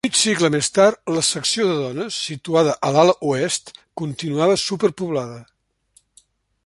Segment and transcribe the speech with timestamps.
[0.05, 3.71] Mig segle més tard la secció de dones, situada a l'ala oest,
[4.03, 5.39] continuava superpoblada.